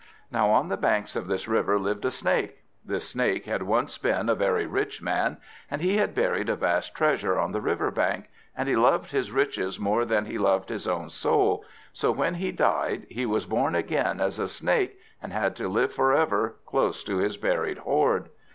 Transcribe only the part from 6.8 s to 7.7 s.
treasure on the